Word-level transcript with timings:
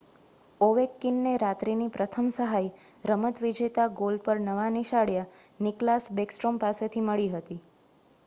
ઓવેકકીનને 0.61 1.31
રાત્રિની 1.37 1.89
પ્રથમ 1.97 2.29
સહાય 2.37 2.71
રમત-વિજેતા 3.09 3.85
ગોલ 3.95 4.17
પર 4.23 4.41
નવા 4.45 4.65
નિશાળિયા 4.71 5.29
નિક્લાસ 5.59 6.09
બેકસ્ટ્રોમ 6.15 6.57
પાસેથી 6.59 7.05
મળી 7.05 7.29
હતી 7.35 7.59